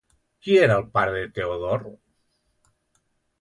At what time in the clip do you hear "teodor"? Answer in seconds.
1.35-1.85